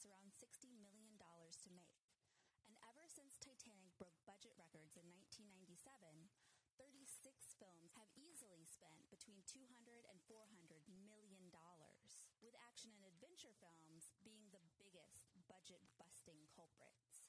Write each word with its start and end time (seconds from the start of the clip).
costs 0.00 0.08
around 0.08 0.32
$60 0.32 0.72
million 0.80 1.12
to 1.20 1.68
make. 1.76 2.00
And 2.64 2.72
ever 2.88 3.04
since 3.04 3.36
Titanic 3.36 3.92
broke 4.00 4.16
budget 4.24 4.56
records 4.56 4.96
in 4.96 5.04
1997, 5.12 5.76
36 6.80 7.60
films 7.60 7.92
have 8.00 8.08
easily 8.16 8.64
spent 8.64 9.04
between 9.12 9.44
200 9.44 9.68
and 10.08 10.16
400 10.24 10.88
million 11.04 11.52
dollars, 11.52 12.32
with 12.40 12.56
action 12.64 12.96
and 12.96 13.04
adventure 13.12 13.52
films 13.60 14.16
being 14.24 14.48
the 14.48 14.64
biggest 14.80 15.28
budget 15.44 15.84
busting 16.00 16.48
culprits. 16.48 17.28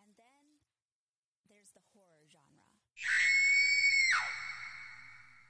And 0.00 0.16
then 0.16 0.64
there's 1.52 1.76
the 1.76 1.84
horror 1.92 2.24
genre. 2.32 2.64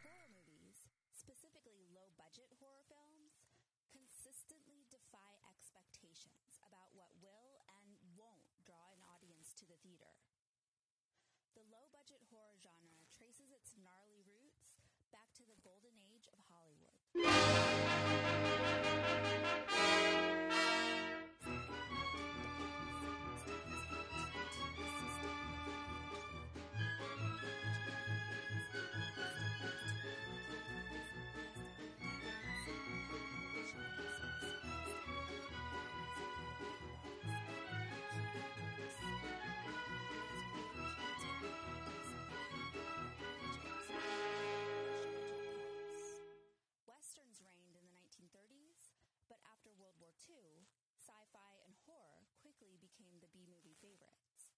Horror 0.02 0.30
movies, 0.34 0.90
specifically 1.14 1.86
low 1.94 2.10
budget 2.18 2.50
horror 2.58 2.82
films, 2.90 3.38
consistently 3.94 4.82
defy 4.90 5.34
expectations 6.14 6.62
about 6.62 6.94
what 6.94 7.10
will 7.18 7.58
and 7.74 7.90
won't 8.14 8.46
draw 8.62 8.86
an 8.94 9.02
audience 9.02 9.50
to 9.58 9.66
the 9.66 9.74
theater. 9.82 10.14
The 11.58 11.66
low 11.74 11.90
budget 11.90 12.22
horror 12.30 12.54
genre 12.62 13.02
traces 13.10 13.50
its 13.50 13.74
gnarly 13.82 14.22
roots 14.22 14.70
back 15.10 15.34
to 15.34 15.42
the 15.42 15.58
golden 15.66 15.98
age 15.98 16.13
fi 51.34 51.58
and 51.66 51.74
horror 51.82 52.22
quickly 52.38 52.78
became 52.78 53.18
the 53.18 53.26
B 53.34 53.42
movie 53.50 53.74
favorites. 53.82 54.54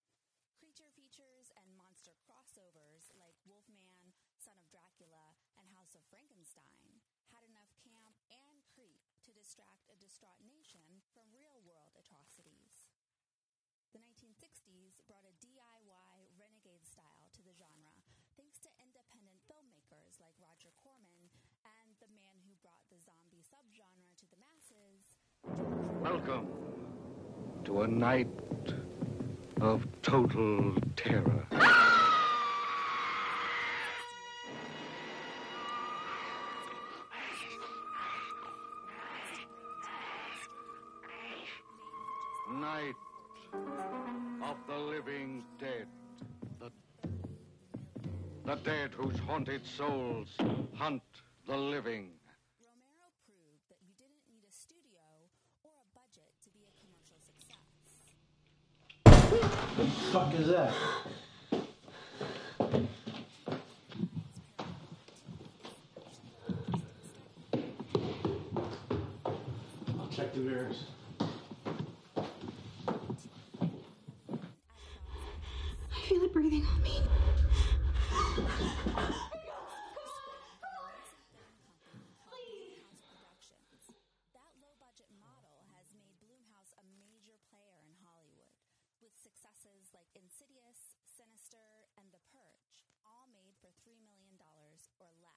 Creature 0.61 0.93
features 0.93 1.49
and 1.57 1.73
monster 1.73 2.13
crossovers 2.29 3.09
like 3.17 3.33
Wolfman, 3.49 4.13
Son 4.37 4.61
of 4.61 4.69
Dracula, 4.69 5.33
and 5.57 5.65
House 5.73 5.97
of 5.97 6.05
Frankenstein 6.13 7.01
had 7.33 7.49
enough 7.49 7.73
camp 7.81 8.21
and 8.29 8.61
creep 8.77 9.01
to 9.25 9.33
distract 9.33 9.89
a 9.89 9.97
distraught 9.97 10.45
nation 10.45 11.01
from 11.17 11.33
real 11.33 11.57
world 11.65 11.97
atrocities. 11.97 12.93
The 13.97 14.05
1960s 14.05 15.01
brought 15.09 15.25
a 15.25 15.33
DIY 15.41 16.17
renegade 16.37 16.85
style 16.85 17.33
to 17.33 17.41
the 17.41 17.57
genre 17.57 17.97
thanks 18.37 18.61
to 18.69 18.77
independent 18.85 19.41
filmmakers 19.49 20.21
like 20.21 20.37
Roger 20.37 20.77
Corman 20.77 21.33
and 21.65 21.97
the 22.05 22.13
man 22.13 22.37
who 22.45 22.53
brought 22.61 22.85
the 22.93 23.01
zombie 23.01 23.41
subgenre 23.49 24.13
to 24.21 24.29
the 24.29 24.37
masses, 24.37 25.17
Welcome 26.03 26.66
to 27.67 27.83
a 27.83 27.87
night 27.89 28.29
of 29.61 29.85
total 30.01 30.73
terror. 30.95 31.45
Night 42.53 42.95
of 44.45 44.57
the 44.69 44.79
living 44.79 45.43
dead. 45.59 45.89
The, 46.61 46.71
the 48.45 48.55
dead 48.57 48.93
whose 48.97 49.19
haunted 49.19 49.67
souls 49.67 50.29
hunt 50.75 51.03
the 51.49 51.57
living. 51.57 52.11
Romero 52.61 53.11
proved 53.27 53.69
that 53.69 53.79
you 53.83 53.91
didn't 53.99 54.23
need 54.31 54.45
a 54.49 54.53
studio 54.53 55.03
or 55.65 55.73
a 55.83 55.87
budget 55.99 56.31
to 56.45 56.51
be 56.51 56.61
a 56.63 56.71
commercial 56.79 57.19
success. 57.19 57.57
What 59.77 59.85
the 59.85 59.93
fuck 60.11 60.33
is 60.41 60.49
that? 60.49 60.73
I'll 70.01 70.09
check 70.11 70.33
the 70.33 70.41
mirrors. 70.41 70.85
I 75.93 76.09
feel 76.09 76.23
it 76.23 76.33
breathing 76.33 76.65
on 76.65 76.83
me. 76.83 77.03
Blumhouse 78.33 79.21
Productions. 83.13 83.83
That 84.33 84.51
low-budget 84.57 85.13
model 85.21 85.69
has 85.77 85.93
made 85.93 86.17
Blumhouse 86.25 86.73
a 86.81 86.85
major 86.97 87.37
player 87.53 87.77
in 87.85 87.93
Hollywood, 88.01 88.57
with 89.05 89.13
successes 89.21 89.93
like 89.93 90.09
Insidious, 90.17 90.97
And 91.99 92.07
The 92.13 92.21
Purge, 92.33 92.81
all 93.05 93.27
made 93.33 93.57
for 93.61 93.71
$3 93.85 93.97
million 94.05 94.37
or 95.01 95.11
less. 95.23 95.37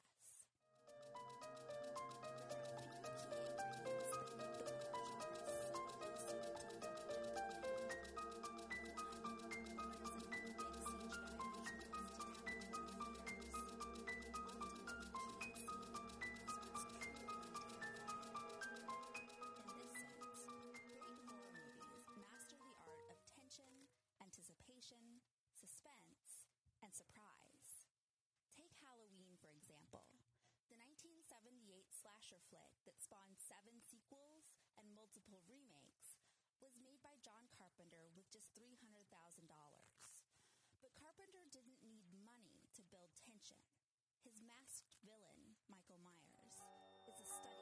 Anticipation, 24.22 25.20
suspense, 25.60 26.48
and 26.80 26.96
surprise. 26.96 27.92
Take 28.56 28.72
Halloween, 28.80 29.36
for 29.44 29.52
example. 29.52 30.08
The 30.72 30.80
1978 30.80 31.60
slasher 31.92 32.40
flick 32.48 32.72
that 32.88 33.04
spawned 33.04 33.36
seven 33.36 33.84
sequels 33.84 34.56
and 34.80 34.88
multiple 34.96 35.44
remakes 35.52 36.16
was 36.64 36.80
made 36.80 37.04
by 37.04 37.20
John 37.20 37.44
Carpenter 37.60 38.08
with 38.16 38.32
just 38.32 38.56
$300,000. 38.56 39.04
But 40.80 40.96
Carpenter 40.96 41.44
didn't 41.52 41.84
need 41.84 42.08
money 42.24 42.72
to 42.80 42.82
build 42.88 43.12
tension. 43.20 43.60
His 44.24 44.40
masked 44.40 44.96
villain, 45.04 45.60
Michael 45.68 46.00
Myers, 46.00 46.56
is 47.12 47.20
a 47.20 47.28
study 47.28 47.59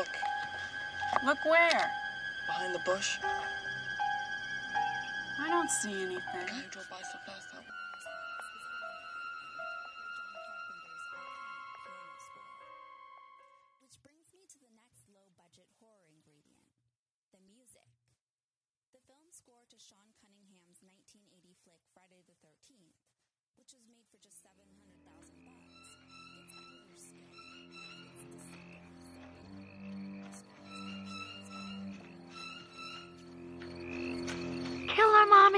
look 0.00 0.16
Look 1.26 1.44
where? 1.44 1.84
behind 2.46 2.72
the 2.74 2.80
bush. 2.88 3.18
I 5.38 5.48
don't 5.48 5.68
see 5.70 5.92
anything. 5.92 6.46
Guy 6.48 6.64
who 6.64 6.70
drove 6.72 6.88
by 6.88 7.02
so 7.04 7.18
fast 7.28 7.52
that 7.52 7.60
way. 7.60 7.76
Which 13.84 13.96
brings 14.00 14.32
me 14.32 14.48
to 14.48 14.58
the 14.64 14.72
next 14.72 15.04
low 15.12 15.28
budget 15.36 15.68
horror 15.82 16.08
ingredient 16.08 16.72
the 17.36 17.40
music. 17.44 17.84
The 18.96 19.02
film 19.04 19.28
score 19.36 19.64
to 19.68 19.78
Sean 19.78 20.08
Cunningham's 20.24 20.80
1980 20.80 21.60
flick 21.60 21.82
Friday 21.92 22.24
the 22.24 22.36
13th, 22.40 22.96
which 23.60 23.76
was 23.76 23.84
made 23.84 24.08
for 24.08 24.16
just 24.24 24.40
700,000 24.40 25.04
bucks, 25.44 25.69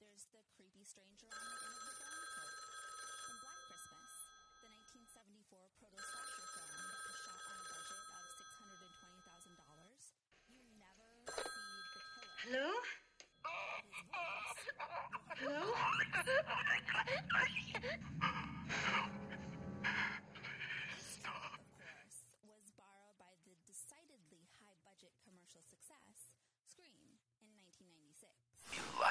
There's 0.00 0.24
the 0.32 0.40
creepy 0.56 0.80
stranger 0.88 1.28
on 1.28 1.44
the 1.44 1.60
end 1.60 1.76
of 1.76 1.84
the 1.84 2.00
phone 2.00 2.24
code. 2.32 2.56
In 3.28 3.36
Black 3.44 3.60
Christmas, 3.68 4.16
the 4.64 4.72
1974 4.96 5.60
proto-slasher 5.76 6.40
film 6.56 6.72
that 6.88 7.04
was 7.04 7.20
shot 7.20 7.44
on 7.44 7.60
a 7.60 7.68
budget 7.68 8.00
of 8.08 8.24
$620,000, 8.40 9.60
you 10.48 10.64
never 10.80 11.08
see 11.28 11.44
the 11.44 11.84
killer. 11.84 12.16
Hello? 12.48 12.72
Hello? 15.36 15.60
of 15.60 15.84
course, 21.76 22.16
was 22.48 22.72
borrowed 22.80 23.16
by 23.20 23.36
the 23.44 23.52
decidedly 23.68 24.48
high 24.64 24.80
budget 24.80 25.12
commercial 25.28 25.60
success, 25.60 26.32
Scream, 26.64 27.04
in 27.44 27.52
1996. 27.52 28.16
You 28.72 28.84
like 28.96 29.00
scary 29.00 29.04
movies? 29.04 29.04
Uh 29.04 29.04
huh. 29.04 29.04
And 29.04 29.04
then 29.04 29.04
there's 29.04 29.04
the 29.04 29.04
found 29.04 29.04
footage 29.04 29.04
trope, 29.04 29.04
pioneered 29.04 29.04
by 29.04 29.04
the 29.04 29.04
Blair 29.04 29.04
Witch 29.04 29.04
Project 29.04 29.04
in 29.04 29.04
1999, 29.04 29.04
which 29.04 29.09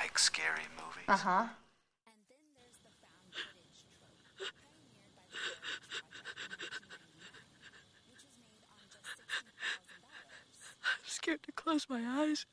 was 8.14 8.26
made 8.30 8.62
on 8.68 8.82
just 8.90 9.06
$60,000. 9.06 9.56
I'm 10.82 11.08
scared 11.08 11.44
to 11.44 11.52
close 11.52 11.88
my 11.90 12.02
eyes. 12.02 12.46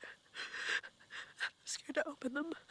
I'm 1.43 1.65
scared 1.65 1.95
to 1.95 2.07
open 2.07 2.33
them. 2.33 2.53
Of 2.53 2.63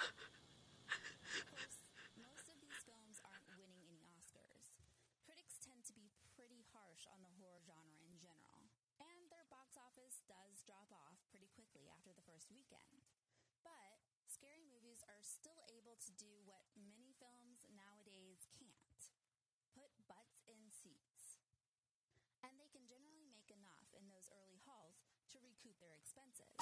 course, 1.53 1.79
most 2.17 2.49
of 2.49 2.57
these 2.63 2.81
films 2.87 3.21
aren't 3.23 3.45
winning 3.51 3.75
any 3.85 4.01
Oscars. 4.17 4.81
Critics 5.29 5.61
tend 5.61 5.85
to 5.87 5.95
be 5.95 6.09
pretty 6.35 6.65
harsh 6.73 7.05
on 7.13 7.21
the 7.23 7.31
horror 7.37 7.61
genre 7.67 8.01
in 8.07 8.17
general, 8.19 8.65
and 9.03 9.29
their 9.29 9.45
box 9.53 9.77
office 9.77 10.25
does 10.27 10.65
drop 10.65 10.89
off 10.91 11.19
pretty 11.29 11.53
quickly 11.53 11.85
after 11.93 12.11
the 12.17 12.25
first 12.25 12.49
weekend. 12.49 13.05
But 13.63 14.01
scary 14.25 14.65
movies 14.67 15.05
are 15.07 15.15
still 15.27 15.59
able 15.75 15.99
to 15.99 16.13
do 16.15 16.31
what 16.47 16.63
many 16.79 17.11
films 17.19 17.67
nowadays 17.75 18.47
can't 18.55 19.03
put 19.75 19.91
butts 20.07 20.39
in 20.47 20.71
seats. 20.71 21.43
And 22.47 22.55
they 22.63 22.71
can 22.71 22.87
generally 22.87 23.27
make 23.27 23.51
enough 23.51 23.91
in 23.99 24.07
those 24.07 24.31
early 24.31 24.63
hauls 24.63 25.03
to 25.35 25.43
recoup 25.43 25.75
their 25.83 25.99
expenses. 25.99 26.55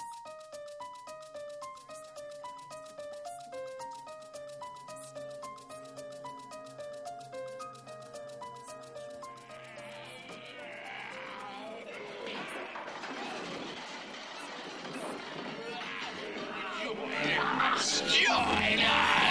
Join 17.25 18.79
us! 18.79 19.24